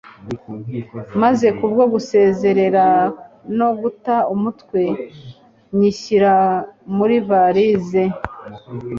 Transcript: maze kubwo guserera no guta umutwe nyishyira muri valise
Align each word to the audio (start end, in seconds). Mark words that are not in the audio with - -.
maze 1.21 1.47
kubwo 1.57 1.83
guserera 1.93 2.85
no 3.57 3.69
guta 3.81 4.15
umutwe 4.33 4.81
nyishyira 5.77 6.33
muri 6.97 7.15
valise 7.27 8.03